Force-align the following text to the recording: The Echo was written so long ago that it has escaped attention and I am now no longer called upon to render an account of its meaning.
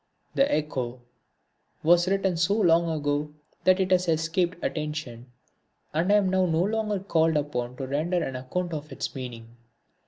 The 0.33 0.51
Echo 0.51 1.03
was 1.83 2.07
written 2.07 2.35
so 2.35 2.55
long 2.55 2.89
ago 2.89 3.31
that 3.65 3.79
it 3.79 3.91
has 3.91 4.07
escaped 4.07 4.55
attention 4.63 5.31
and 5.93 6.11
I 6.11 6.15
am 6.15 6.27
now 6.31 6.47
no 6.47 6.63
longer 6.63 6.97
called 7.01 7.37
upon 7.37 7.75
to 7.75 7.85
render 7.85 8.23
an 8.23 8.35
account 8.35 8.73
of 8.73 8.91
its 8.91 9.13
meaning. 9.13 9.57